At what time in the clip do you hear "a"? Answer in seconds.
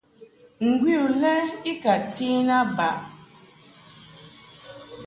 2.57-2.59